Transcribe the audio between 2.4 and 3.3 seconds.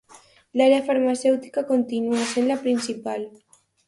la principal.